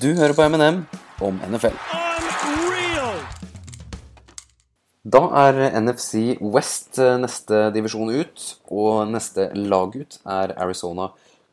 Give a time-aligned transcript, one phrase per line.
[0.00, 0.82] Du hører på M&M
[1.24, 1.74] om NFL.
[5.10, 11.08] Da er NFC West eh, neste divisjon ut, og neste lag ut er Arizona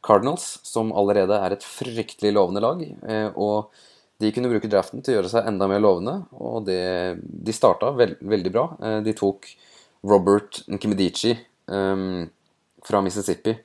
[0.05, 2.83] Cardinals, som allerede er et fryktelig lovende lag.
[2.83, 3.71] eh, Og
[4.21, 6.79] de kunne bruke draften til å gjøre seg enda mer lovende, og det,
[7.23, 8.67] de starta veld, veldig bra.
[8.81, 9.49] Eh, De tok
[10.07, 11.33] Robert Nkimedici
[11.73, 12.27] um,
[12.85, 13.55] fra Mississippi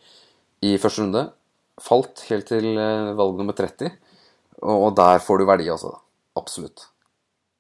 [0.64, 1.26] i første runde.
[1.82, 2.72] Falt helt til
[3.18, 3.90] valg nummer 30,
[4.62, 5.96] og der får du verdi, altså.
[6.38, 6.86] Absolutt.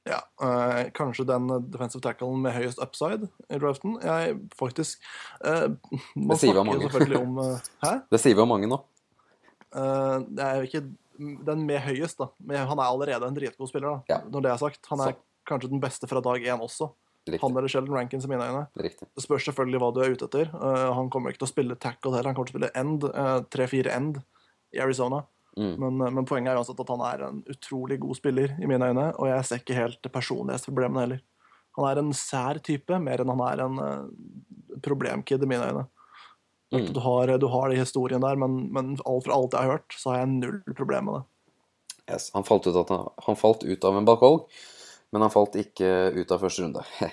[0.08, 3.98] Ja, eh, kanskje den defensive tacklen med høyest upside i draften.
[4.02, 5.02] Jeg faktisk
[5.46, 6.88] eh, Det sier vi mange.
[7.20, 8.80] om eh, Det sier vi om mange nå.
[9.74, 10.82] Eh, det er jo ikke
[11.46, 12.32] den med høyest, da.
[12.42, 14.16] Men han er allerede en dritgod spiller, da.
[14.16, 14.18] Ja.
[14.26, 14.82] Når det er sagt.
[14.90, 15.22] Han er Så.
[15.52, 16.90] kanskje den beste fra dag én også.
[17.22, 17.38] Riktig.
[17.44, 18.64] Han eller Sheldon Rankins i mine øyne.
[18.82, 19.06] Riktig.
[19.14, 20.48] Det spørs selvfølgelig hva du er ute etter.
[20.50, 23.06] Uh, han kommer ikke til å spille tackle heller, han kommer til å spille end,
[23.06, 24.18] eh, tre-fire end
[24.74, 25.20] i Arizona.
[25.58, 25.74] Mm.
[25.76, 28.88] Men, eh, men poenget er uansett at han er en utrolig god spiller i mine
[28.92, 31.24] øyne, og jeg ser ikke helt personlighetsproblemene heller.
[31.78, 35.84] Han er en sær type, mer enn han er en uh, problemkid i mine øyne.
[36.72, 36.88] Mm.
[36.92, 39.96] Du, har, du har de historiene der, men, men alt fra alt jeg har hørt,
[39.96, 41.24] så har jeg null problem med det.
[42.12, 42.30] Yes.
[42.36, 42.92] Han, falt ut av,
[43.26, 44.40] han falt ut av en balkong,
[45.12, 46.86] men han falt ikke ut av første runde.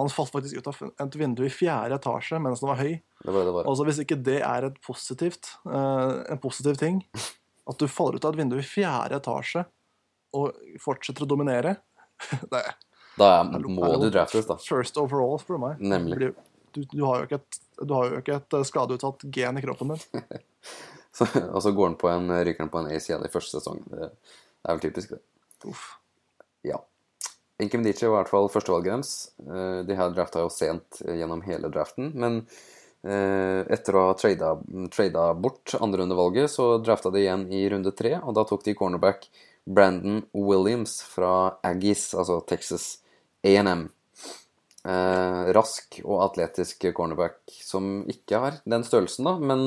[0.00, 2.94] Han falt faktisk ut av et vindu i fjerde etasje mens han var høy.
[3.20, 3.66] Det var det det var.
[3.68, 7.02] Altså Hvis ikke det er et positivt, uh, en positiv ting,
[7.68, 9.64] at du faller ut av et vindu i fjerde etasje
[10.36, 11.76] og fortsetter å dominere
[12.52, 12.76] Det er
[13.18, 14.56] Da er, må du draftes, da.
[14.62, 15.82] first overall, spør du meg.
[15.82, 16.30] Nemlig.
[16.72, 20.22] Du, du, har jo ikke et, du ikke et skadeuttatt gen i kroppen din.
[21.10, 23.80] Så, og så går han på en, ryker han på en ACL i første sesong.
[23.90, 24.12] Det,
[24.62, 25.66] er vel typisk, det.
[25.66, 25.88] Uff.
[26.62, 26.78] Ja.
[27.60, 29.10] Inkem Dichi var i hvert fall førstevalget deres.
[29.42, 32.46] Eh, De her drafta jo sent eh, gjennom hele draften, men eh,
[33.00, 34.50] etter å ha trada,
[34.92, 39.24] trada bort andrerundevalget, så drafta de igjen i runde tre, og da tok de cornerback
[39.64, 42.98] Brandon Williams fra Aggies, altså Texas
[43.46, 43.88] A&M.
[44.80, 49.64] Eh, rask og atletisk cornerback som ikke har den størrelsen, da, men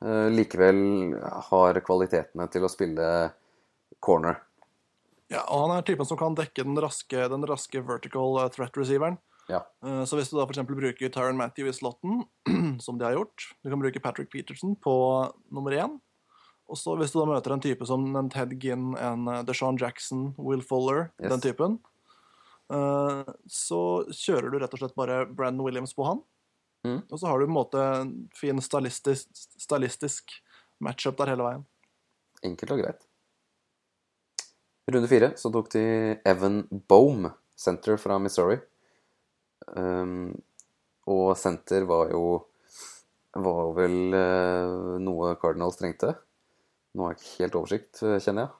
[0.00, 1.12] eh, likevel
[1.50, 3.08] har kvalitetene til å spille
[4.00, 4.40] corner.
[5.32, 8.80] Ja, og Han er typen som kan dekke den raske, den raske vertical eh, threat
[8.80, 9.20] receiveren.
[9.50, 9.60] Ja.
[9.82, 10.62] Eh, Så hvis du da f.eks.
[10.68, 12.24] bruker Tyron Matthew i slotten,
[12.84, 14.94] som de har gjort Du kan bruke Patrick Peterson på
[15.50, 15.98] nummer én.
[16.70, 19.76] Og så hvis du da møter en type som en Ted Ginn, en eh, DeShaun
[19.80, 21.32] Jackson, Will Fuller, Yes.
[21.34, 21.78] den typen,
[22.72, 26.22] eh, så kjører du rett og slett bare Brandon Williams på han.
[26.86, 27.02] Mm.
[27.12, 29.28] Og så har du på en måte en fin stylistisk,
[29.60, 30.32] stylistisk
[30.82, 31.66] matchup der hele veien.
[32.42, 33.04] Enkelt og greit.
[34.90, 35.82] Runde fire så tok de
[36.26, 38.56] Evan Bohm, center fra Missouri.
[39.76, 40.32] Um,
[41.10, 42.24] og center var jo
[43.32, 46.12] var vel eh, noe Cardinals trengte.
[46.92, 48.52] Nå har jeg ikke helt oversikt, eh, kjenner jeg.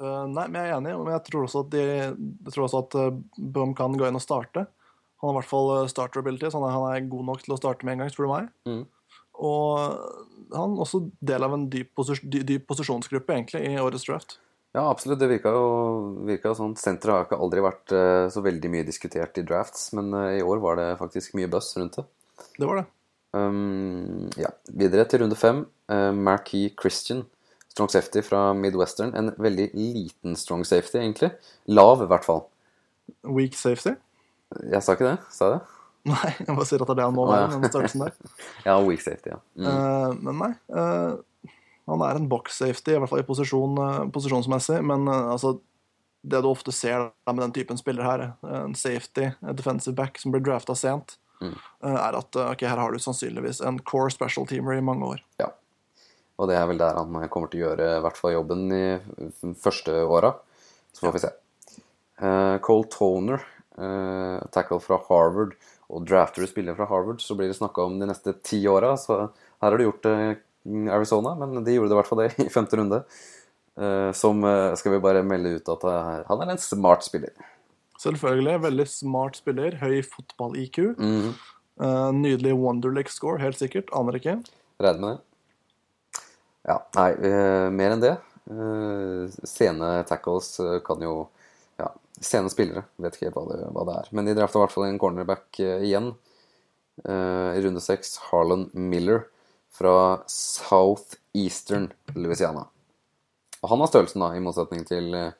[0.00, 0.94] Uh, nei, men jeg er enig.
[1.02, 2.96] Men jeg tror også at, de, jeg tror også at
[3.36, 4.64] Boom kan gå inn og starte.
[5.20, 7.56] Han har i hvert fall starter ability, så han er, han er god nok til
[7.56, 8.50] å starte med en gang, spør du meg.
[8.68, 8.82] Mm.
[9.46, 14.08] Og han er også del av en dyp, posis dy, dyp posisjonsgruppe, egentlig, i årets
[14.08, 14.38] draft.
[14.76, 15.22] Ja, absolutt.
[15.22, 15.68] Det virka jo,
[16.28, 16.74] virka sånn.
[16.76, 20.44] Senteret har ikke aldri vært eh, så veldig mye diskutert i drafts, men eh, i
[20.44, 22.04] år var det faktisk mye buzz rundt det.
[22.58, 22.84] Det var det.
[23.36, 25.62] Um, ja, videre til runde fem.
[25.88, 27.22] Uh, Marquis Christian,
[27.72, 29.14] strong safety fra Midwestern.
[29.16, 31.32] En veldig liten strong safety, egentlig.
[31.72, 32.44] Lav, i hvert fall.
[33.24, 33.96] Weak safety?
[34.60, 35.16] Jeg sa ikke det?
[35.32, 35.62] Sa jeg det?
[36.06, 38.12] Nei, jeg bare sier at det er det han må være, den størrelsen der.
[38.68, 39.40] Ja, weak safety, ja.
[39.56, 39.72] Mm.
[39.72, 40.52] Uh, men nei.
[40.70, 41.16] eh,
[41.86, 44.82] han er en box safety, i hvert fall i posisjon, eh, posisjonsmessig.
[44.84, 45.58] Men eh, altså
[46.26, 49.94] Det du ofte ser da med den typen spiller her, eh, en safety, en defensive
[49.94, 51.52] back som blir drafta sent, Mm.
[51.84, 55.20] er at ok, her har du sannsynligvis en core special teamer i mange år.
[55.38, 55.50] ja.
[56.38, 58.98] Og det er vel der han kommer til å gjøre i hvert fall jobben i
[59.56, 60.34] første åra.
[60.92, 61.30] Så får vi se.
[62.20, 63.44] Uh, Cole Toner,
[63.78, 65.54] uh, tackle fra Harvard.
[65.88, 68.96] Og drafter du spiller fra Harvard, så blir det snakka om de neste ti åra.
[68.98, 70.38] Så her har du gjort det
[70.92, 73.02] Arizona, men de gjorde det i hvert fall det i femte runde.
[73.76, 77.32] Eh, som eh, skal vi bare melde ut at er- han er en smart spiller.
[78.00, 78.58] Selvfølgelig.
[78.64, 79.76] Veldig smart spiller.
[79.80, 80.78] Høy fotball-IQ.
[80.98, 81.32] Mm -hmm.
[82.16, 83.90] nydelig Wonderlick-score, helt sikkert.
[83.92, 84.42] Aner ikke.
[84.80, 85.22] Regner med det.
[86.66, 88.16] Ja, nei, eh, mer enn det.
[88.50, 91.28] Eh, sene tackles eh, kan jo
[91.78, 91.90] Ja,
[92.20, 92.84] sene spillere.
[92.96, 94.06] Vet ikke helt hva det, hva det er.
[94.12, 96.14] Men de drafta i hvert fall en cornerback eh, igjen.
[97.04, 99.26] Eh, I runde seks Harlan Miller
[99.76, 99.94] fra
[100.30, 102.66] Southeastern Louisiana.
[103.62, 105.32] Og han har størrelsen, da, i motsetning til, eh,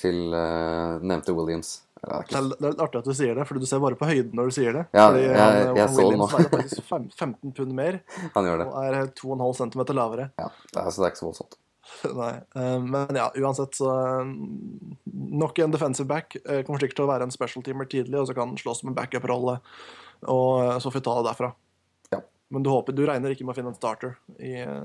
[0.00, 1.80] til uh, nevnte Williams.
[2.04, 3.96] Eller, Det er, det er litt artig at du sier det, for du ser bare
[3.96, 4.82] på høyden når du sier det.
[4.92, 6.26] Ja, Fordi jeg- han, jeg så det nå.
[6.26, 8.00] er faktisk fem, 15 pund mer
[8.34, 8.66] han gjør det.
[8.68, 10.26] og er 2,5 cm lavere.
[10.42, 11.56] Ja, det er, så det er ikke så voldsomt.
[12.20, 12.32] Nei.
[12.60, 14.34] eh, Men ja, uansett så eh,
[15.44, 16.36] Nok en defensive back.
[16.44, 18.84] eh, Kommer sikkert til å være en special teamer tidlig, og så kan han slåss
[18.84, 19.58] med backup-rolle.
[20.28, 21.50] Og eh, så får vi ta det derfra.
[22.54, 22.58] Ja.
[22.58, 24.84] Men du håper, du regner ikke med å finne en starter i eh,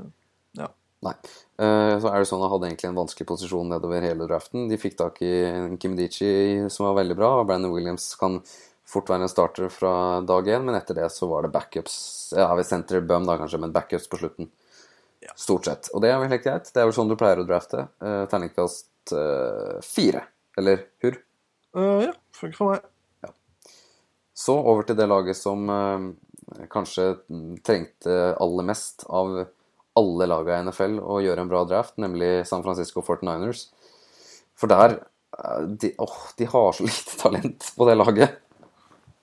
[0.57, 0.71] Ja.
[1.05, 1.13] Nei.
[1.61, 4.65] Eh, Så Arizona hadde egentlig en vanskelig posisjon nedover hele draften.
[4.67, 8.41] De fikk tak i Kim Dichi som var veldig bra, og Brandon Williams kan
[8.89, 9.93] fort være en starter fra
[10.25, 12.33] dag én, men etter det så var det backups.
[12.35, 14.49] Ja, ved senter bum da kanskje, men backups på slutten.
[15.21, 15.35] Ja.
[15.37, 15.91] Stort sett.
[15.93, 16.73] Og det er vel helt greit.
[16.73, 17.85] Det er vel sånn du pleier å drafte.
[18.01, 20.25] Uh, Terningkast uh, fire.
[20.57, 21.19] Eller hurr.
[21.77, 22.87] Uh, ja, funker for meg.
[24.39, 26.03] Så over til det laget som eh,
[26.71, 27.11] kanskje
[27.65, 29.45] trengte aller mest av
[29.99, 33.67] alle lagene i NFL å gjøre en bra draft, nemlig San Francisco 49ers.
[34.59, 38.37] For der eh, de, åh, de har så lite talent på det laget.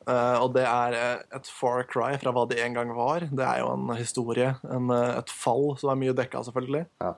[0.06, 3.26] Uh, og det er eh, et far cry fra hva de en gang var.
[3.26, 4.52] Det er jo en historie.
[4.70, 6.84] En, et fall som er mye dekka, selvfølgelig.
[7.02, 7.16] Ja.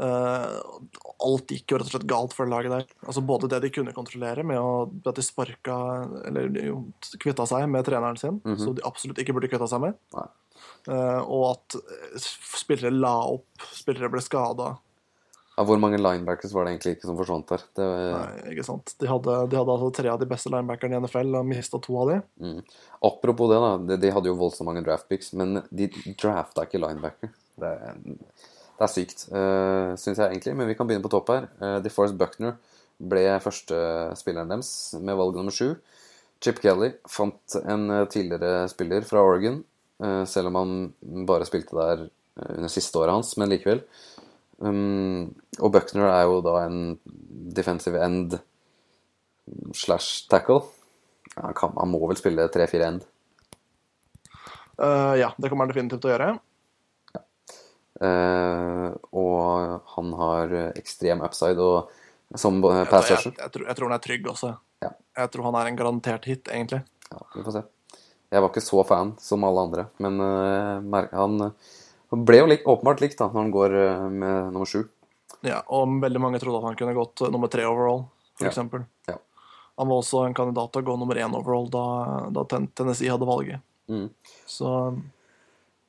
[0.00, 0.52] Eh,
[1.26, 2.86] alt gikk jo rett og slett galt for det laget der.
[3.04, 5.74] Altså Både det de kunne kontrollere, med å, at de sparka
[6.30, 6.78] Eller jo,
[7.20, 9.98] kvitta seg med treneren sin, som de absolutt ikke burde kvitta seg med.
[10.88, 12.16] Eh, og at eh,
[12.56, 14.72] spillere la opp, spillere ble skada.
[15.52, 17.64] Ja, hvor mange linebackers var det egentlig ikke som forsvant der?
[17.76, 18.94] Det, Nei, ikke sant?
[18.96, 21.98] De hadde, de hadde altså tre av de beste linebackerne i NFL og mista to
[22.00, 22.16] av de.
[22.40, 22.62] mm.
[23.04, 23.74] Apropos det, da.
[23.90, 27.34] De, de hadde jo voldsomt mange draftpicks, men de drafta ikke linebacker.
[27.60, 28.00] Det er,
[28.78, 30.54] det er sykt, uh, syns jeg egentlig.
[30.58, 31.48] Men vi kan begynne på topp her.
[31.62, 32.56] Uh, DeForest Buckner
[33.02, 33.76] ble første
[34.18, 34.70] spilleren deres
[35.00, 35.74] med valg nummer sju.
[36.42, 39.60] Chip Kelly fant en eh, tidligere spiller fra Oregon,
[40.02, 40.72] uh, selv om han
[41.28, 43.84] bare spilte der eh, under siste året hans, men likevel.
[44.62, 46.96] Um, og Buckner er jo da en
[47.54, 48.36] defensive end
[49.74, 50.64] slash tackle.
[51.36, 53.06] Han, kan, han må vel spille 3-4 end.
[54.78, 56.30] Uh, ja, det kommer han definitivt til å gjøre.
[58.02, 61.92] Eh, og han har ekstrem upside og
[62.34, 63.34] som Jeg, pass rusher.
[63.36, 64.54] jeg, tror, jeg tror han er trygg også.
[64.82, 64.90] Ja.
[65.20, 66.80] Jeg tror han er en garantert hit, egentlig.
[67.12, 67.62] Ja, vi får se.
[68.32, 71.52] Jeg var ikke så fan som alle andre, men uh, han
[72.12, 74.82] han ble jo lik, åpenbart likt da, når han går eh, med nummer sju.
[75.40, 78.04] Ja, og veldig mange trodde at han kunne gått nummer tre overall,
[78.36, 79.14] for Ja.
[79.14, 79.14] Ja.
[79.80, 81.84] Han var også en kandidat til å gå nummer én overall da,
[82.28, 83.64] da Tennessee hadde valget.
[83.88, 84.10] Mm.
[84.46, 84.68] Så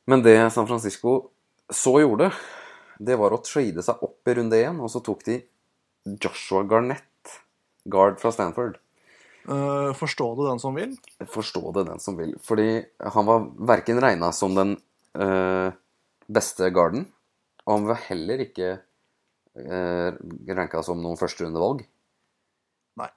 [0.08, 1.33] Men det San Francisco
[1.74, 2.30] så gjorde,
[3.04, 5.40] det var å trade seg opp i runde én, og så tok de
[6.22, 7.38] Joshua Garnett,
[7.90, 8.80] guard fra Stanford.
[9.44, 10.96] Uh, forstå det den som vil.
[11.28, 12.36] Forstå det, den som vil.
[12.44, 12.84] Fordi
[13.16, 14.78] han var verken regna som den
[15.20, 15.76] uh,
[16.32, 17.10] beste garden,
[17.66, 18.70] og han var heller ikke
[19.60, 20.16] uh,
[20.56, 21.84] ranka som noen førsterundevalg.
[23.00, 23.10] Nei.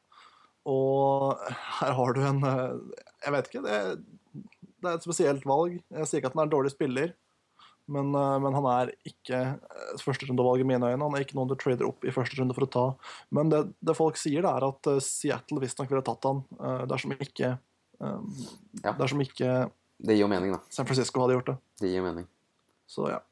[0.66, 1.36] Og
[1.78, 3.62] her har du en eh, Jeg vet ikke.
[3.62, 3.76] Det,
[4.82, 5.78] det er et spesielt valg.
[5.94, 7.12] Jeg sier ikke at han er en dårlig spiller,
[7.86, 9.40] men, eh, men han er ikke
[9.94, 11.02] et førsterundevalg i mine øyne.
[11.02, 12.86] Han er ikke noen du trader opp i første runde for å ta.
[13.34, 16.82] Men det, det folk sier, det er at eh, Seattle visstnok ville tatt han eh,
[16.90, 18.18] dersom ikke eh,
[18.82, 18.96] Ja.
[18.98, 19.52] Dersom ikke
[19.96, 20.60] Det gir jo mening, da.
[20.74, 21.56] San Francisco hadde gjort det.
[21.82, 22.26] Det gir mening.
[22.90, 23.22] Så ja.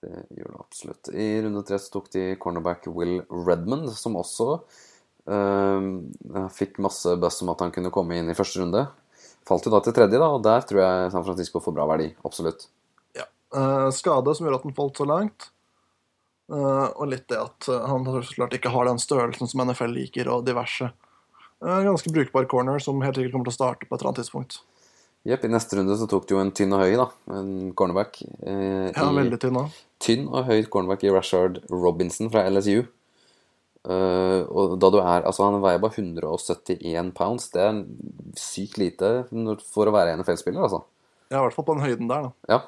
[0.00, 1.10] Det gjør det absolutt.
[1.12, 4.48] I runde tre tok de cornerback Will Redmond, som også
[5.28, 5.90] eh,
[6.56, 8.86] fikk masse buzz om at han kunne komme inn i første runde.
[9.48, 12.12] Falt jo da til tredje, da, og der tror jeg San Francisco får bra verdi.
[12.24, 12.70] Absolutt.
[13.54, 15.48] Eh, skade som gjorde at han falt så langt.
[16.50, 19.94] Eh, og litt det at eh, han så klart ikke har den størrelsen som NFL
[19.94, 20.90] liker, og diverse.
[21.60, 24.60] Ganske brukbar corner som helt sikkert kommer til å starte på et eller annet tidspunkt.
[25.28, 27.04] Jepp, i neste runde så tok du jo en tynn og høy, da.
[27.36, 28.22] En cornerback.
[28.40, 29.74] eh, Ja, i- veldig tynn òg.
[30.00, 32.86] tynn og høy cornerback i Rashard Robinson fra LSU.
[33.80, 37.48] Uh, og da du er Altså, han veier bare 171 pounds.
[37.48, 37.84] Det er
[38.36, 39.24] sykt lite
[39.72, 40.82] for å være NFL-spiller, altså.
[41.30, 42.32] Ja, i hvert fall på den høyden der, da.
[42.48, 42.60] Ja.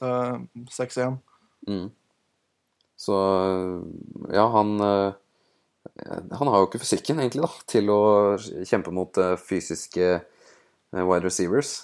[0.00, 0.38] Eh,
[0.72, 1.18] 6-1.
[1.68, 1.90] Mm.
[3.00, 3.16] Så
[4.32, 5.12] ja, han eh,
[6.38, 8.00] Han har jo ikke fysikken, egentlig, da, til å
[8.68, 11.74] kjempe mot eh, fysiske eh, wide receivers.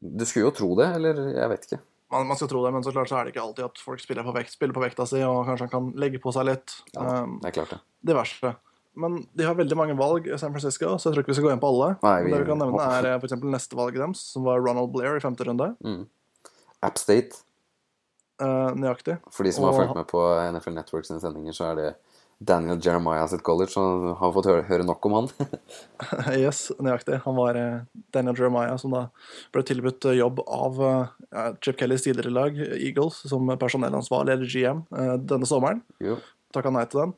[0.00, 1.78] Du skulle jo tro det, eller jeg vet ikke.
[2.12, 4.02] Man, man skal tro det, men så klart så er det ikke alltid at folk
[4.02, 6.76] spiller på, vekt, spiller på vekta si, og kanskje han kan legge på seg litt.
[6.94, 7.80] Ja, det er klart det.
[8.06, 8.52] diverse.
[8.96, 11.48] Men de har veldig mange valg i San Francisco, så jeg tror ikke vi skal
[11.48, 11.88] gå inn på alle.
[12.04, 13.34] Nei, vi- Det vi kan nevne, er f.eks.
[13.42, 15.72] neste valget deres, som var Ronald Blair i femte runde.
[16.86, 17.42] App State,
[18.38, 19.14] Eh, nøyaktig.
[19.32, 20.20] for de som har Og- fulgt med på
[20.52, 21.94] NFL Networks sine sendinger, så er det
[22.44, 25.28] Daniel Jeremiah sitt college, så har fått høre, høre nok om han.
[26.36, 27.22] yes, nøyaktig.
[27.24, 27.80] Han var eh,
[28.12, 29.06] Daniel Jeremiah, som da
[29.54, 30.76] ble tilbudt eh, jobb av
[31.32, 34.84] ja, Chip Kellys tidligere lag, Eagles, som personellansvarlig eller GM
[35.26, 35.80] denne sommeren.
[36.04, 36.18] jo.
[36.52, 37.14] Takka nei til den.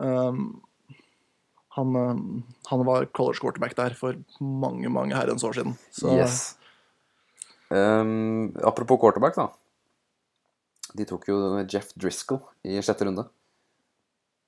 [0.00, 0.40] Um,
[1.76, 1.94] han,
[2.70, 5.76] han var college quarterback der for mange, mange herrens år siden.
[5.92, 6.56] Så Yes.
[7.70, 9.48] Um, apropos quarterback, da.
[10.94, 11.38] De tok jo
[11.70, 13.26] Jeff Driscoll i sjette runde.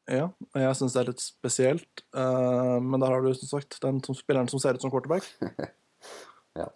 [0.07, 2.03] Ja, og jeg syns det er litt spesielt.
[2.15, 5.27] Uh, men der har du som sagt den som spilleren som ser ut som quarterback.
[6.57, 6.71] Ja.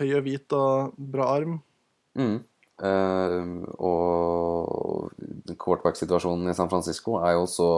[0.00, 1.60] Høy og hvit og bra arm.
[2.18, 2.40] Mm.
[2.82, 5.12] Uh, og
[5.52, 7.68] quarterback-situasjonen i San Francisco er jo så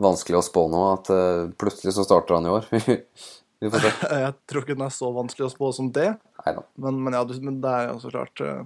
[0.00, 2.68] vanskelig å spå nå at uh, plutselig så starter han i år.
[3.60, 3.92] Vi får se.
[4.24, 6.14] Jeg tror ikke den er så vanskelig å spå som det.
[6.40, 6.64] Neida.
[6.80, 8.62] Men, men ja, du, men det er jo så klart uh,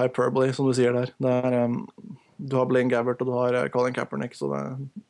[0.00, 1.14] hyperbole, som du sier der.
[1.22, 1.78] Det er, um,
[2.38, 4.60] du har Blaine Gabbert og du har eh, Colin Kaepernick, så det,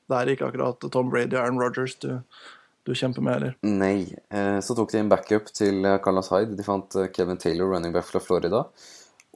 [0.08, 2.14] det er ikke akkurat Tom Brady og Aaron Rodgers du,
[2.88, 3.58] du kjemper med heller.
[3.68, 4.14] Nei.
[4.32, 6.56] Eh, så tok de en backup til Carlos Hyde.
[6.56, 8.64] De fant Kevin Taylor, running back fra Florida.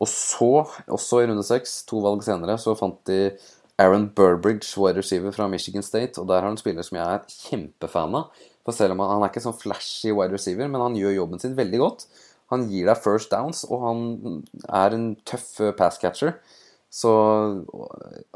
[0.01, 0.53] Og så,
[0.89, 3.35] også i runde seks, to valg senere, så fant de
[3.81, 6.21] Aaron Burbridge, wide receiver fra Michigan State.
[6.21, 8.43] Og der har han en spiller som jeg er kjempefan av.
[8.63, 11.43] For selv om han, han er ikke sånn flashy wide receiver, men han gjør jobben
[11.43, 12.07] sin veldig godt.
[12.53, 14.03] Han gir deg first downs, og han
[14.69, 16.37] er en tøff pass passcatcher.
[16.93, 17.11] Så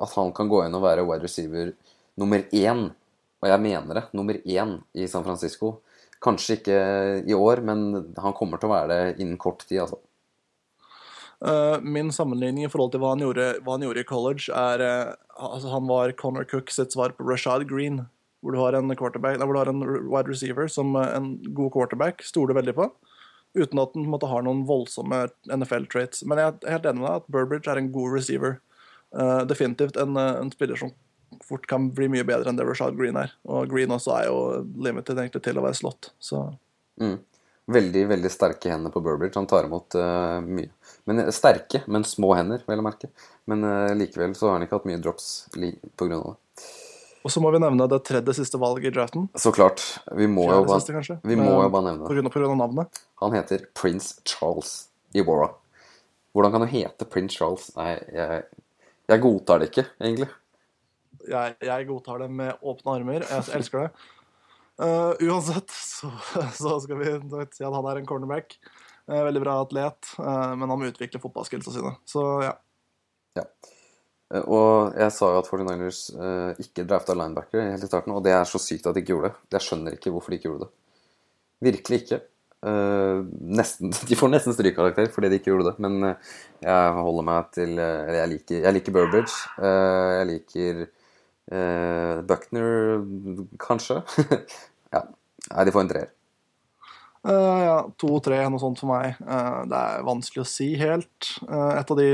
[0.00, 1.74] at han kan gå inn og være wide receiver
[2.16, 2.88] nummer én,
[3.44, 5.76] og jeg mener det, nummer én i San Francisco
[6.24, 6.76] Kanskje ikke
[7.28, 10.00] i år, men han kommer til å være det innen kort tid, altså.
[11.36, 14.80] Uh, min sammenligning i forhold til hva han gjorde, hva han gjorde i college, er
[14.80, 18.06] uh, altså Han var Connor Cook sitt svar på Rashad Green,
[18.42, 22.24] hvor du har en, hvor du har en wide receiver som uh, en god quarterback
[22.26, 22.90] stoler veldig på,
[23.56, 26.24] uten at den måte, har noen voldsomme NFL-traits.
[26.28, 28.58] Men jeg er helt enig med deg at Burbridge er en god receiver.
[29.16, 30.92] Uh, definitivt en, uh, en spiller som
[31.44, 33.32] fort kan bli mye bedre enn det Rashad Green er.
[33.48, 34.38] Og Green også er jo
[34.84, 36.48] limited egentlig til å være slått, så
[36.96, 37.18] Mm.
[37.66, 39.34] Veldig, veldig sterke hender på Burbridge.
[39.34, 40.70] Han tar imot uh, mye.
[41.04, 43.10] Men eh, Sterke, men små hender, vel å merke.
[43.50, 46.06] Men uh, likevel så har han ikke hatt mye drops pga.
[46.14, 46.36] det.
[47.26, 49.24] Og så må vi nevne det tredje siste valget i draften.
[49.34, 49.82] Så klart.
[50.14, 52.30] Vi må, jo bare, siste, vi må jo bare nevne det.
[52.30, 53.00] på grunn av navnet.
[53.18, 55.48] Han heter Prince Charles Iwara.
[56.36, 57.72] Hvordan kan du hete Prince Charles?
[57.74, 58.44] Nei, jeg,
[59.10, 60.30] jeg godtar det ikke, egentlig.
[61.26, 63.26] Jeg, jeg godtar det med åpne armer.
[63.26, 63.90] Jeg elsker det.
[64.76, 66.12] Uh, uansett så,
[66.60, 67.10] så skal vi
[67.56, 68.54] si at han er en cornerback.
[69.10, 71.96] Uh, veldig bra atlet, uh, men han må utvikle fotballskillsa sine.
[72.06, 72.54] Så ja.
[73.42, 73.72] Eh,
[74.34, 78.32] Og jeg sa jo at 49ers eh, ikke drafta linebacker helt i starten, og det
[78.34, 79.36] er så sykt at de ikke gjorde det.
[79.54, 80.72] Jeg skjønner ikke hvorfor de ikke gjorde det.
[81.68, 82.18] Virkelig ikke.
[82.66, 83.20] Eh,
[83.60, 86.34] nesten, de får nesten strykkarakter fordi de ikke gjorde det, men eh,
[86.66, 89.36] jeg holder meg til eh, Jeg liker, jeg liker Burbridge.
[89.60, 93.06] eh, jeg liker eh, Buckner,
[93.62, 94.02] kanskje.
[94.96, 95.06] ja.
[95.52, 96.15] Nei, de får en treer.
[97.26, 99.16] Eh, ja, To-tre, noe sånt for meg.
[99.26, 101.30] Uh, det er vanskelig å si helt.
[101.48, 102.06] Uh, et av de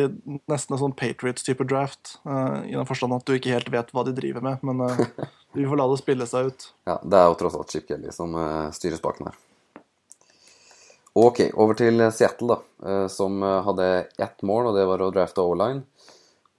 [0.48, 4.14] nesten en sånn Patriots-type draft, i den forstand at du ikke helt vet hva de
[4.16, 4.80] driver med, men
[5.56, 6.68] vi får la det spille seg ut.
[6.88, 8.36] Ja, det er jo tross alt Chip Kelly som
[8.72, 9.38] styrer spaken her.
[11.18, 12.94] Ok, over til Seattle, da.
[13.12, 15.82] som hadde ett mål, og det var å drafte O-line.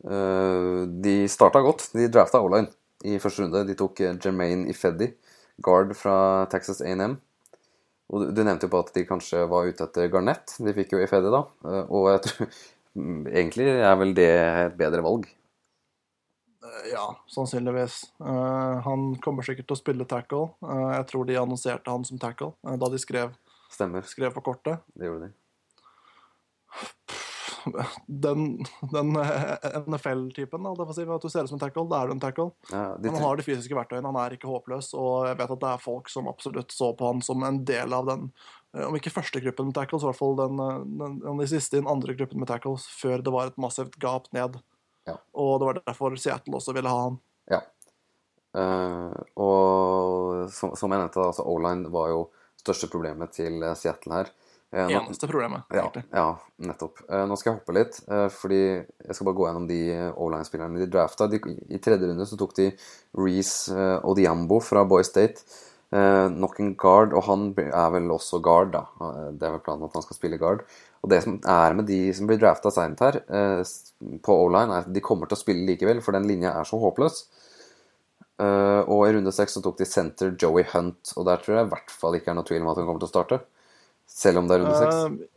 [0.04, 1.88] De starta godt.
[1.98, 2.70] De drafta O-line
[3.10, 3.64] i første runde.
[3.66, 5.10] De tok Jermaine Ifedi,
[5.58, 7.18] guard fra Texas A&M.
[8.14, 10.54] Og du, nevnte jo på at de kanskje var ute etter Garnett.
[10.62, 11.42] De fikk jo Ifedi, da.
[11.66, 12.52] Eh, og jeg tror
[13.00, 15.26] mm, egentlig er vel det et bedre valg.
[16.62, 17.98] Eh, ja, sannsynligvis.
[18.22, 20.46] Eh, han kommer sikkert til å spille tackle.
[21.00, 23.34] Jeg tror de annonserte han som tackle da de skrev,
[23.74, 24.06] Stemmer.
[24.06, 24.86] skrev på kortet.
[24.94, 25.36] Det gjorde de.
[28.08, 32.16] Den, den eh, NFL-typen, si, at du ser ut som en tackle, da er du
[32.16, 32.50] en tackle.
[32.72, 35.64] Ja, Men han har de fysiske verktøyene, han er ikke håpløs, og jeg vet at
[35.64, 38.30] det er folk som absolutt så på han som en del av den,
[38.76, 41.80] eh, om ikke første gruppen med tackles, i hvert fall den, eh, den, den siste
[41.80, 44.60] i den andre gruppen med tackles, før det var et massivt gap ned.
[45.10, 45.18] Ja.
[45.36, 47.20] Og det var derfor Seattle også ville ha han.
[47.52, 47.64] Ja.
[48.54, 49.10] Uh,
[49.42, 52.20] og som, som jeg nevnte, altså O-line var jo
[52.62, 54.30] største problemet til Seattle her.
[54.74, 57.04] Eh, nå- Eneste problemet, ja, ja, nettopp.
[57.08, 58.62] Eh, nå skal jeg hoppe litt, eh, fordi
[59.06, 59.82] jeg skal bare gå gjennom de
[60.18, 61.28] O-line-spillerne de drafta.
[61.30, 61.38] De,
[61.70, 62.72] I tredje runde så tok de
[63.16, 65.44] Reece eh, Odiambo fra Boy State.
[65.94, 68.82] Eh, nok en guard, og han er vel også guard, da.
[69.38, 70.64] Det er vel planen at han skal spille guard.
[71.04, 73.20] Og det som er med de som blir drafta seint her,
[74.24, 76.80] på O-line, er at de kommer til å spille likevel, for den linja er så
[76.82, 77.28] håpløs.
[78.40, 81.74] Og i runde seks så tok de center Joey Hunt, og der tror jeg i
[81.76, 83.40] hvert fall ikke er noe tvil om at han kommer til å starte.
[84.14, 84.96] Selv om det er runde seks.
[84.96, 85.30] Eh,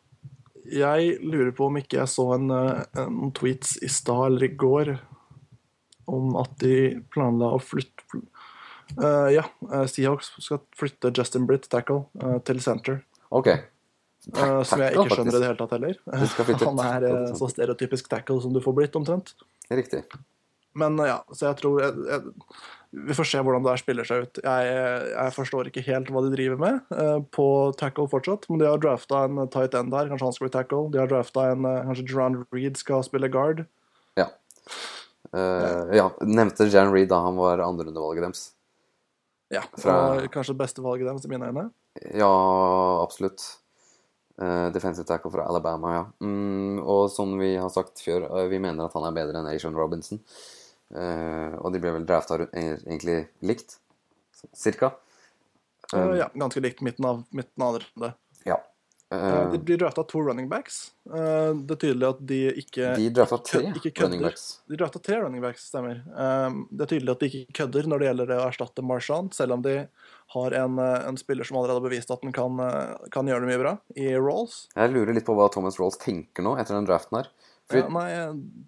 [0.76, 4.56] jeg lurer på om ikke jeg så en, eh, en tweets i stad eller i
[4.58, 4.96] går
[6.10, 8.20] om at de planla å flytte
[9.00, 9.42] uh, Ja,
[9.90, 13.00] Seahawks skal flytte Justin Britt, tackle, uh, til center.
[13.34, 13.48] Ok.
[14.30, 15.98] Uh, som jeg ikke skjønner i det hele tatt heller.
[16.62, 19.34] Han er så stereotypisk tackle som du får blitt, omtrent.
[19.66, 20.04] Riktig.
[20.78, 22.54] Men ja, så jeg tror jeg, jeg,
[22.96, 24.38] vi får se hvordan det her spiller seg ut.
[24.40, 24.68] Jeg,
[25.12, 28.80] jeg forstår ikke helt hva de driver med eh, på tackle fortsatt, men de har
[28.80, 30.08] drafta en tight end der.
[30.08, 30.86] Kanskje han skal bli tackle.
[30.94, 33.66] De har drafta en eh, Kanskje Jaron Reed skal spille guard.
[34.16, 34.30] Ja.
[35.34, 38.42] Uh, ja, nevnte Jaron Reed da han var andrerundevalget deres.
[39.52, 41.68] Ja, Fra- Kanskje beste valget deres, i mine øyne.
[42.16, 42.32] Ja,
[43.02, 43.44] absolutt.
[44.40, 46.04] Uh, defensive tackle fra Alabama, ja.
[46.24, 49.76] Mm, og som vi har sagt før, vi mener at han er bedre enn Asian
[49.76, 50.24] Robinson.
[50.94, 53.78] Eh, og de ble vel drafta egentlig likt,
[54.54, 54.92] cirka.
[55.92, 58.14] Eh, ja, ganske likt midten av, midten av det.
[58.46, 58.60] Ja.
[59.14, 60.90] Uh, De blir drafta to running backs.
[61.06, 64.46] Uh, Det er tydelig at de ikke de drafta tre ikke running backs.
[64.66, 66.00] De drafta tre running backs, stemmer.
[66.10, 69.54] Um, det er tydelig at de ikke kødder når det gjelder å erstatte Marshawn, selv
[69.54, 69.76] om de
[70.34, 72.58] har en, en spiller som allerede har bevist at den kan,
[73.14, 74.64] kan gjøre det mye bra i Rolls.
[74.74, 77.30] Jeg lurer litt på hva Thomas Rolls tenker nå etter den draften her.
[77.66, 78.08] For Ja, nei,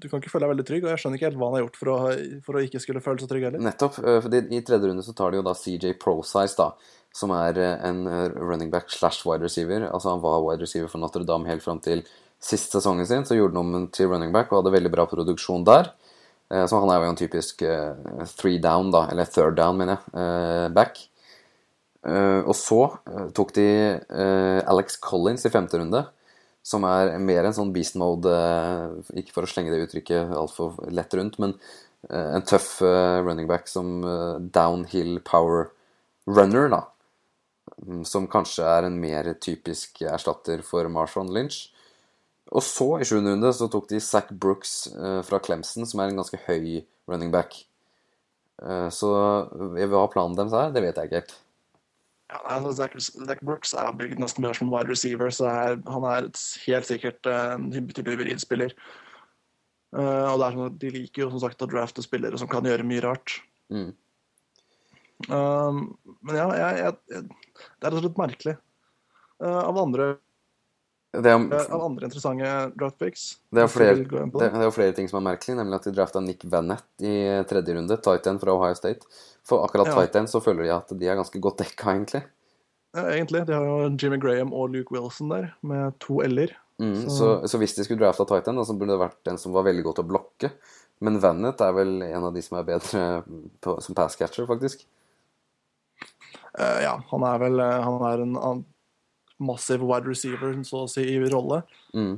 [0.02, 1.62] du kan ikke føle deg veldig trygg, og jeg skjønner ikke helt hva han har
[1.62, 1.98] gjort for å,
[2.42, 3.62] for å ikke skulle føle seg trygg heller.
[3.62, 3.94] Nettopp.
[4.24, 6.72] fordi I tredje runde så tar de jo da CJ Prosize, da.
[7.14, 8.02] Som er en
[8.36, 9.86] running back slash wide receiver.
[9.92, 12.02] Altså Han var wide receiver for Notre Dame helt fram til
[12.42, 13.24] sist sesongen sin.
[13.24, 15.92] Så gjorde han om til running back og hadde veldig bra produksjon der.
[16.50, 17.62] Eh, Så han er jo en typisk
[18.36, 19.06] three down, da.
[19.10, 20.74] Eller third down, mener jeg.
[20.74, 20.98] Back.
[22.04, 22.82] Eh, Og så
[23.34, 23.66] tok de
[24.66, 26.04] Alex Collins i femte runde.
[26.68, 30.76] Som er mer en sånn beast mode eh, Ikke for å slenge det uttrykket altfor
[30.92, 31.54] lett rundt, men
[32.10, 34.02] eh, en tøff eh, running back som
[34.52, 35.70] downhill power
[36.28, 36.82] runner, da.
[37.86, 41.68] Mm, Som kanskje er en mer typisk erstatter for Marshall Lynch.
[42.48, 44.76] Og så, i sjuende runde, så tok de Zack Brooks
[45.28, 47.58] fra Clemson, som er en ganske høy running back.
[48.96, 49.10] Så
[49.52, 51.34] hva planen deres er, det vet jeg ikke helt.
[52.28, 56.04] Ja, altså, Zach, Zach Brooks er bygd nesten mer som wide receiver, så er, han
[56.04, 56.28] er
[56.66, 58.74] helt sikkert uh, en type hybridspiller.
[59.96, 62.50] Uh, og det er sånn at De liker jo som sagt å drafte spillere som
[62.50, 63.38] kan gjøre mye rart.
[63.72, 63.94] Mm.
[65.32, 65.80] Um,
[66.20, 68.54] men ja, jeg, jeg, jeg, det er rett og slett merkelig.
[69.40, 70.10] Uh, av, andre,
[71.10, 75.06] Det er, av andre interessante draft picks det, er flere, det, er jo flere ting
[75.08, 77.14] som er merkelig, nemlig at de drafta Nick Vanett i
[77.48, 79.08] tredje runde, Titan fra Ohio State.
[79.48, 79.94] For akkurat Ja.
[80.04, 82.22] Titan så føler de at de er ganske godt dekka, egentlig.
[82.94, 83.46] Ja, egentlig.
[83.48, 86.52] De har jo Jimmy Graham og Luke Wilson der, med to l-er.
[86.78, 89.52] Mm, så, Så- så hvis de skulle drafta Titan, så burde det vært en som
[89.52, 90.50] var veldig god til å blokke.
[91.00, 93.22] Men Vennett er vel en av de som er bedre
[93.62, 94.84] på, som passcatcher, faktisk.
[96.58, 98.64] Uh, ja, han er vel uh, Han er en an-
[99.38, 101.62] massiv wide receiver, så å si, i rolle.
[101.96, 102.16] Mm,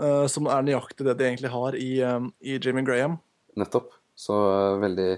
[0.00, 3.18] uh, som er nøyaktig det de egentlig har i, um, i Jimmy Graham.
[3.58, 3.92] nettopp.
[4.16, 5.10] Så uh, veldig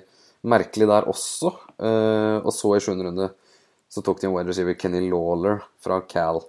[0.49, 1.53] merkelig der også.
[1.79, 3.33] Uh, og så i sjuende runde
[3.93, 6.41] så tok de en wide receiver, Kenny Lawler fra Cal.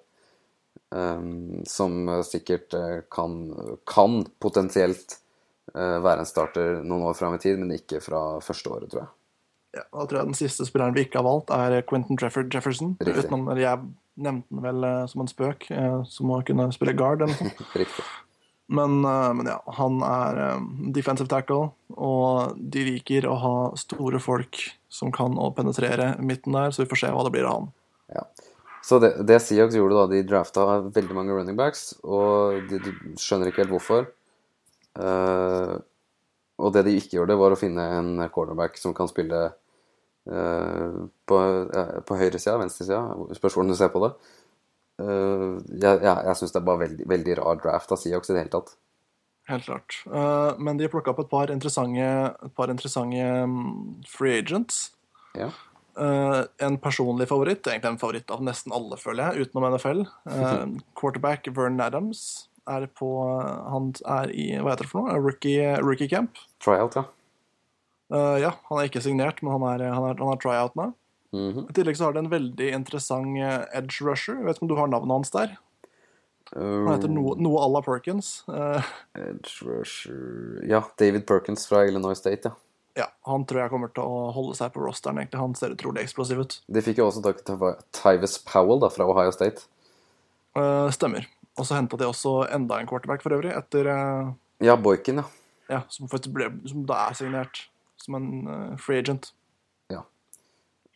[0.94, 2.76] Um, som sikkert
[3.12, 3.36] kan,
[3.90, 5.18] kan potensielt
[5.74, 9.12] være en starter noen år fram i tid, men ikke fra første året, tror jeg.
[9.74, 12.94] Ja, da tror jeg den siste spilleren vi ikke har valgt, er Quentin Trefford Jefferson.
[13.02, 13.26] Riktig.
[13.26, 13.80] Utenom, jeg
[14.20, 17.54] nevnte han vel eh, som en spøk, eh, som å kunne spille guard eller noe
[17.54, 18.00] sånt.
[18.74, 20.38] Men, eh, men ja, han er
[20.96, 26.72] defensive tackle, og de liker å ha store folk som kan å penetrere midten der,
[26.72, 27.68] så vi får se hva det blir av han.
[28.16, 28.24] Ja.
[28.88, 30.64] Så det, det Seahawks gjorde da, de drafta
[30.96, 34.08] veldig mange running backs, og de, de skjønner ikke helt hvorfor.
[35.00, 35.78] Uh,
[36.64, 39.46] og det de ikke gjorde, var å finne en cornerback som kan spille
[40.24, 43.02] på, uh, på høyresida, venstresida,
[43.36, 44.14] spørs hvordan du ser på det.
[45.02, 48.36] Eh, jeg jeg, jeg syns det er bare veldig, veldig rar draft av Seahawks i
[48.36, 48.74] det hele tatt.
[49.50, 50.00] Helt klart.
[50.08, 52.08] Eh, men de plukka opp et par interessante,
[52.48, 54.90] et par interessante mm, free agents.
[55.38, 55.52] Ja.
[55.94, 60.00] Uh, en personlig favoritt, egentlig en favoritt av nesten alle, føler jeg, utenom NFL.
[60.26, 60.64] Uh,
[60.98, 63.10] quarterback Vernon Adams er på
[63.70, 65.20] Han er i hva heter det for noe?
[65.22, 66.40] Rookie, rookie camp.
[66.64, 67.06] Tryout, ja.
[68.12, 70.90] Eh, ja, han er ikke signert, men han er, han er, han er tryout nå.
[71.34, 71.68] Mhm.
[71.70, 74.38] I tillegg så har det en veldig interessant eh, edge rusher.
[74.38, 75.56] Jeg vet ikke om du har navnet hans der?
[76.54, 78.44] Han heter noe, noe à la Perkins.
[78.46, 78.84] Uh,
[79.18, 82.54] Edge rusher Ja, David Perkins fra Illinois State, ja.
[83.00, 85.18] ja, Han tror jeg kommer til å holde seg på rosteren.
[85.18, 85.40] egentlig.
[85.42, 86.60] Han ser utrolig eksplosiv ut.
[86.70, 89.66] De fikk jo også tak i Tyvis Powell da, fra Ohio State.
[90.54, 91.26] Uh, stemmer.
[91.58, 94.32] Og så henta de også enda en quarterback for øvrig, etter eh,
[94.66, 95.26] Ja, Boykin, ja.
[95.70, 97.68] Ja, som faktisk ble Som da er signert
[98.04, 99.32] som en eh, free agent.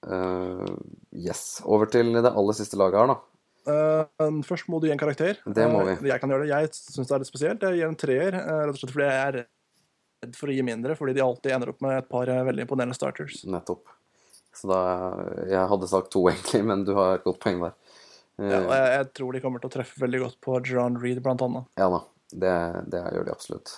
[0.05, 0.69] Eh,
[1.11, 1.59] yes.
[1.65, 3.17] Over til det aller siste laget her, da.
[3.67, 5.41] Eh, først må du gi en karakter.
[5.43, 5.97] Det må vi.
[5.99, 6.51] Uh, jeg kan gjøre det.
[6.53, 7.65] Jeg syns det er litt spesielt.
[7.65, 9.39] Jeg gir en treer, rett og slett fordi jeg er
[10.23, 12.97] redd for å gi mindre, fordi de alltid ender opp med et par veldig imponerende
[12.97, 13.41] starters.
[13.49, 13.93] Nettopp.
[14.57, 14.81] Så da
[15.45, 17.75] Jeg hadde sagt to, egentlig, men du har et godt poeng der.
[18.37, 21.41] Ja, jeg, jeg tror de kommer til å treffe veldig godt på John Reed, blant
[21.41, 21.69] annet.
[21.79, 22.03] ja da.
[22.27, 22.55] Det,
[22.91, 23.69] det gjør de absolutt.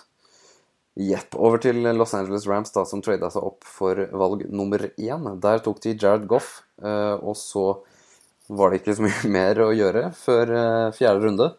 [0.98, 1.36] Jepp.
[1.38, 5.28] Over til Los Angeles Rams, da, som trada seg opp for valg nummer én.
[5.42, 7.82] Der tok de Jared Goff, eh, og så
[8.50, 11.52] var det ikke så mye mer å gjøre før eh, fjerde runde.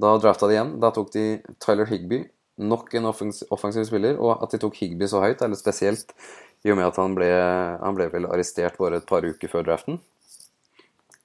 [0.00, 0.76] Da drafta de igjen.
[0.82, 1.24] Da tok de
[1.62, 2.22] Tyler Higby,
[2.60, 4.20] nok en offens offensiv spiller.
[4.20, 6.14] Og at de tok Higby så høyt, er litt spesielt,
[6.64, 7.28] i og med at han ble,
[7.80, 10.00] han ble vel arrestert bare et par uker før draften.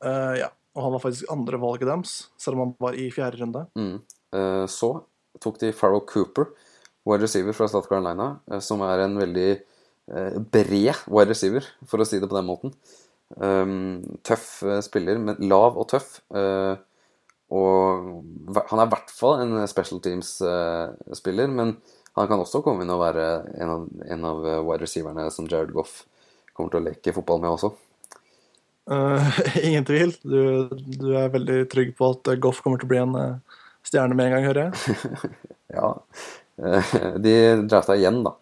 [0.03, 0.53] Uh, ja.
[0.75, 3.63] Og han var faktisk andre valget deres, selv om han var i fjerde runde.
[3.79, 3.99] Mm.
[4.35, 4.91] Uh, Så
[5.43, 6.49] tok de Farrell Cooper,
[7.05, 12.01] wide receiver fra South Carolina, eh, som er en veldig eh, bred wide receiver, for
[12.01, 12.75] å si det på den måten.
[13.41, 16.19] Um, tøff eh, spiller, men lav og tøff.
[17.55, 21.75] og han er i hvert fall en special teams-spiller, men
[22.17, 23.25] han kan også komme inn og være
[23.61, 26.03] en av, en av wide receiverne som Jared Goff
[26.55, 27.73] kommer til å leke fotball med også.
[28.89, 29.21] Uh,
[29.67, 30.15] ingen tvil.
[30.23, 33.15] Du, du er veldig trygg på at Goff kommer til å bli en
[33.85, 35.35] stjerne med en gang, hører jeg.
[35.75, 35.89] Ja.
[36.57, 37.35] Eh, De
[37.67, 38.35] drafta igjen, da.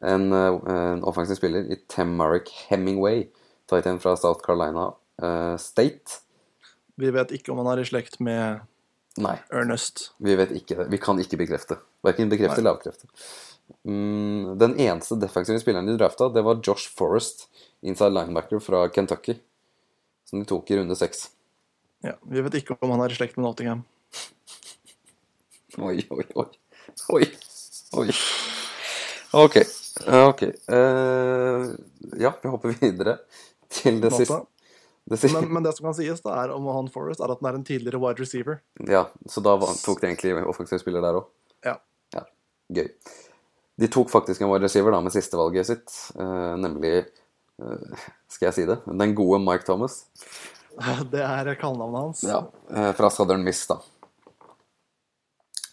[0.00, 3.26] En, eh, en offensiv spiller i Temaric Hemingway,
[3.70, 4.90] tight end fra South Carolina
[5.22, 6.20] eh, State.
[6.96, 8.60] Vi vet ikke om han er i slekt med
[9.20, 10.10] Nei, Ernest.
[10.20, 10.86] vi vet ikke det.
[10.92, 11.78] Vi kan ikke bekrefte.
[12.04, 13.08] Verken bekrefte eller avkrefte.
[13.88, 17.48] Mm, den eneste defensive spilleren de drafta, det var Josh Forrest,
[17.82, 19.34] inside linebacker fra Kentucky,
[20.28, 21.30] som de tok i runde seks.
[22.04, 23.82] Ja, vi vet ikke om han er i slekt med Nottingham.
[25.82, 26.46] Oi, oi, oi.
[27.16, 27.24] Oi.
[27.92, 28.10] Oi.
[29.32, 29.56] Ok.
[30.06, 30.42] Ok.
[30.72, 31.74] Uh,
[32.18, 33.18] ja, vi hopper videre
[33.72, 34.40] til det siste.
[35.06, 35.40] Det siste.
[35.40, 37.60] Men, men det som kan sies da er om han Forrest, er at han er
[37.60, 38.58] en tidligere wide receiver.
[38.90, 41.28] Ja, så da tok de egentlig offensiv spiller der òg.
[41.66, 41.76] Ja.
[42.16, 42.24] Ja,
[42.74, 42.90] gøy.
[43.76, 47.04] De tok faktisk en wide receiver da med sistevalget sitt, uh, nemlig
[47.62, 48.80] uh, Skal jeg si det?
[48.88, 50.06] Den gode Mike Thomas.
[51.12, 52.24] Det er kallenavnet hans.
[52.26, 52.42] Ja,
[52.98, 53.78] Fra Southern Miss, da.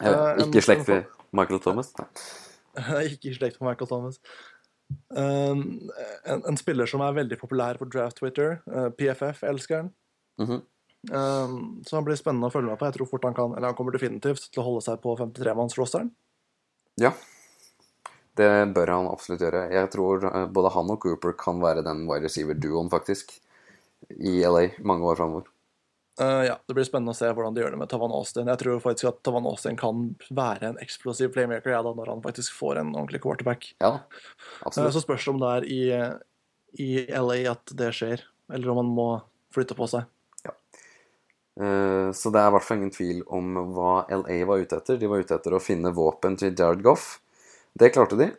[0.03, 0.89] Eh, ikke slekt
[1.33, 1.93] Michael Thomas?
[3.13, 4.19] Ikke i slekt med Michael Thomas.
[5.09, 5.89] Um,
[6.25, 8.59] en, en spiller som er veldig populær på draft Twitter.
[8.69, 9.93] uh, PFF elsker han.
[10.41, 10.63] Mhm.
[11.13, 12.89] um, så han blir spennende å følge med på.
[12.89, 16.11] Jeg tror fort han kan, eller han kommer definitivt til å holde seg på 53-mannsrosteren.
[17.01, 17.13] Ja.
[18.37, 19.67] Det bør han absolutt gjøre.
[19.73, 23.35] Jeg tror eh, både han og Cooper kan være den wide receiver-duoen, faktisk,
[24.09, 25.52] i LA mange år framover.
[26.21, 28.49] Uh, ja, Det blir spennende å se hvordan de gjør det med Tavan Austin.
[28.51, 32.21] Jeg tror faktisk at Tavan Austin kan være en eksplosiv playmaker ja, da, når han
[32.25, 33.71] faktisk får en ordentlig quarterback.
[33.81, 33.97] Ja,
[34.63, 35.81] Uh, så spørs det om det er i,
[36.85, 38.21] i LA at det skjer,
[38.53, 39.07] eller om han må
[39.53, 40.05] flytte på seg.
[41.59, 44.97] Eh, Så det er i hvert fall ingen tvil om hva LA var ute etter.
[44.97, 47.19] De var ute etter å finne våpen til Jared Goff.
[47.77, 48.31] Det klarte de.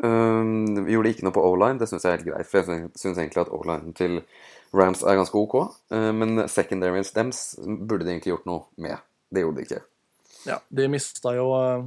[0.00, 2.48] Vi gjorde ikke noe på O-line, det syns jeg er helt greit.
[2.48, 4.22] For jeg syns egentlig at O-line til
[4.76, 5.56] Rams er ganske ok.
[5.90, 8.98] Eh, Men secondary stems burde de egentlig gjort noe med.
[9.30, 9.82] Det gjorde de ikke.
[10.48, 11.84] Ja, de mista jo uh,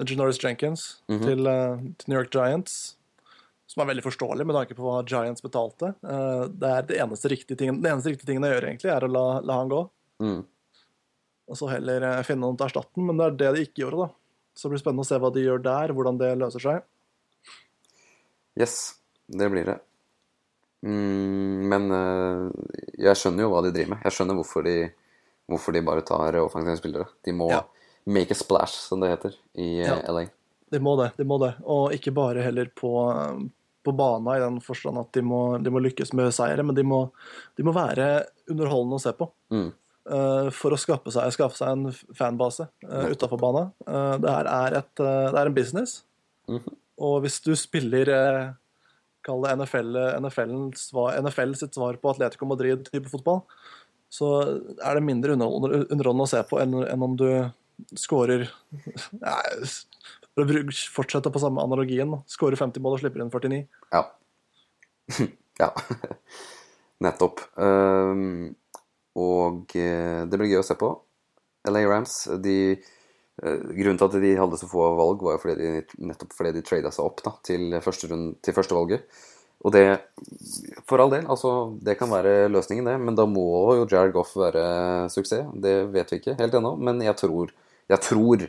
[0.00, 2.96] Janoris Jenkins til, uh, til New York Giants.
[3.70, 5.92] Som er veldig forståelig med tanke på hva Giants betalte.
[6.02, 9.06] Uh, det er det eneste riktige tingen, Den eneste riktige tingen å gjøre, egentlig, er
[9.06, 9.82] å la, la han gå.
[10.24, 10.40] Mm.
[11.50, 13.84] Og så heller finne noen til å erstatte den, men det er det de ikke
[13.84, 14.10] gjorde, da.
[14.54, 16.82] Så det blir spennende å se hva de gjør der, hvordan det løser seg.
[18.58, 18.76] Yes,
[19.30, 19.78] det blir det.
[20.86, 22.44] Mm, men eh,
[23.04, 24.02] jeg skjønner jo hva de driver med.
[24.06, 24.76] Jeg skjønner hvorfor de,
[25.50, 27.08] hvorfor de bare tar offensive spillere.
[27.26, 27.62] De må Ja.
[28.06, 29.98] make a splash, som det heter, i eh, Ja.
[30.08, 30.26] LA.
[30.70, 31.54] De må det, de må det.
[31.66, 32.90] Og ikke bare heller på,
[33.84, 36.84] på bana i den forstand at de må, de må lykkes med seire, men de
[36.86, 37.10] må,
[37.58, 39.26] de må være underholdende å se på.
[39.50, 39.72] Mm.
[40.10, 43.72] eh, for å skaffe seg, skaffe seg en fanbase uh, utafor banen.
[43.86, 46.04] Uh, det her er, et, eh, det er en business.
[46.48, 46.76] Mhm.
[47.00, 48.08] Og hvis du spiller
[49.26, 50.88] Kall det NFL, NFL-ens
[51.20, 53.42] NFL sitt svar på Atletico Madrid-type fotball,
[54.10, 54.30] så
[54.82, 57.28] er det mindre underholdende, å se på enn, enn om du
[59.26, 59.42] Nei,
[60.34, 62.16] For å fortsette på samme analogien.
[62.30, 63.60] Skårer 50 mål og slipper inn 49.
[63.94, 64.02] Ja.
[65.62, 65.70] ja.
[67.04, 67.44] Nettopp.
[67.56, 68.50] Um,
[69.20, 70.92] og eh, det blir gøy å se på.
[71.68, 72.78] LA Rams de,
[73.40, 76.62] Grunnen til at de hadde så få valg, var jo fordi de, nettopp fordi de
[76.66, 79.20] trada seg opp da, til, første rund, til første valget.
[79.60, 79.84] Og det,
[80.88, 81.50] for all del, altså,
[81.84, 82.94] det kan være løsningen, det.
[83.00, 83.44] Men da må
[83.76, 84.62] jo Jared Goff være
[85.12, 85.50] suksess.
[85.60, 86.74] Det vet vi ikke helt ennå.
[86.80, 87.52] Men jeg tror,
[87.92, 88.46] jeg tror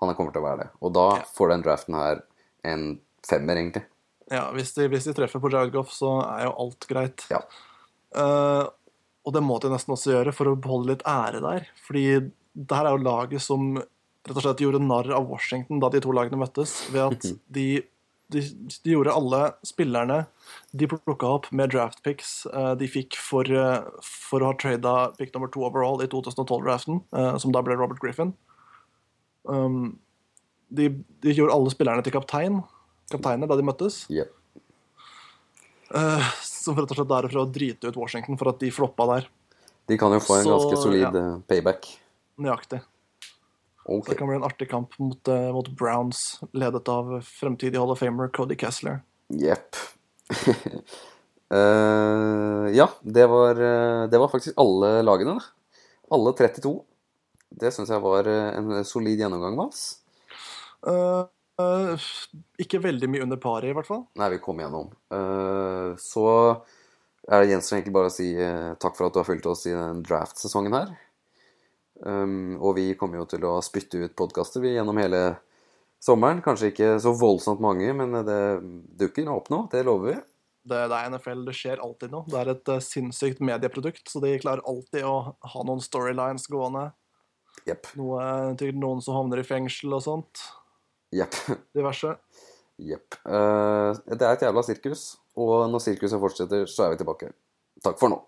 [0.00, 0.68] han kommer til å være det.
[0.80, 1.26] Og da Ja.
[1.36, 2.22] får den draften her
[2.64, 2.86] en
[3.28, 3.84] femmer, egentlig.
[4.32, 7.26] Ja, hvis de, hvis de treffer på Jared Goff, så er jo alt greit.
[7.30, 7.42] Ja.
[8.16, 8.64] Uh,
[9.24, 11.68] og det må de nesten også gjøre for å beholde litt ære der.
[11.86, 12.04] Fordi
[12.54, 13.74] det her er jo laget som
[14.24, 17.66] rett og slett gjorde narr av Washington da de to lagene møttes, ved at de,
[18.32, 18.44] de,
[18.84, 20.22] de gjorde alle spillerne
[20.72, 24.94] de plukka opp med draft picks eh, de fikk for, eh, for å ha trada
[25.18, 27.04] pick nummer to overall i 2012-draften,
[27.42, 28.32] som da ble Robert Griffin.
[29.44, 29.98] Um,
[30.72, 30.88] de,
[31.20, 32.62] de gjorde alle spillerne til kaptein.
[33.12, 34.04] kapteiner da de møttes.
[34.12, 34.32] Yep.
[35.94, 39.06] Eh, som rett og slett er for å drite ut Washington for at de floppa
[39.12, 39.28] der.
[39.90, 41.12] De kan jo få en Så, ganske solid ja.
[41.20, 41.86] eh, payback.
[42.40, 42.80] Nøyaktig.
[43.84, 44.08] Så Ok.
[44.08, 47.98] det kan bli en artig kamp mot, eh, mot Browns, ledet av fremtidig Hall of
[47.98, 49.02] Famer Cody Kessler.
[49.28, 49.76] Jepp.
[51.52, 55.78] uh, ja, det var, eh, det var faktisk alle lagene, da.
[56.10, 56.78] Alle 32.
[57.54, 60.00] Det syns jeg var eh, en solid gjennomgang, Mats.
[60.84, 61.94] Uh, Uh,
[62.58, 64.02] ikke veldig mye under paret, i hvert fall.
[64.18, 64.88] Nei, vi kom gjennom.
[65.14, 66.26] Uh, så
[67.30, 69.62] er det gjenstår egentlig bare å si uh, takk for at du har fulgt oss
[69.70, 70.90] i den draft-sesongen her.
[72.02, 75.22] Um, og vi kommer jo til å spytte ut podkaster gjennom hele
[76.02, 76.42] sommeren.
[76.44, 78.40] Kanskje ikke så voldsomt mange, men det
[79.00, 79.64] dukker opp nå.
[79.72, 80.16] Det lover vi.
[80.64, 82.24] Det, det er NFL, det skjer alltid noe.
[82.30, 85.16] Det er et uh, sinnssykt medieprodukt, så de klarer alltid å
[85.54, 86.88] ha noen storylines gående.
[87.68, 87.94] Yep.
[88.00, 88.24] Noe
[88.60, 90.42] til noen som havner i fengsel og sånt.
[91.14, 91.36] Yep.
[91.76, 92.16] Diverse.
[92.82, 93.20] Jepp.
[93.22, 95.06] Uh, det er et jævla sirkus,
[95.38, 97.30] og når sirkuset fortsetter, så er vi tilbake.
[97.84, 98.18] Takk for nå.